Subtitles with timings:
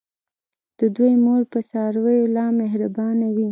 [0.79, 3.49] د دوی مور په څارویو لا مهربانه وي.